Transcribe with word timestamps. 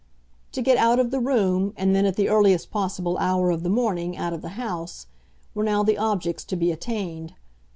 To 0.53 0.63
get 0.63 0.77
out 0.79 0.97
of 0.97 1.11
the 1.11 1.19
room, 1.19 1.75
and 1.77 1.95
then 1.95 2.07
at 2.07 2.15
the 2.15 2.27
earliest 2.27 2.71
possible 2.71 3.19
hour 3.19 3.51
of 3.51 3.61
the 3.61 3.69
morning 3.69 4.17
out 4.17 4.33
of 4.33 4.41
the 4.41 4.57
house, 4.57 5.05
were 5.53 5.63
now 5.63 5.83
the 5.83 5.95
objects 5.99 6.43
to 6.45 6.55
be 6.55 6.71
attained. 6.71 7.35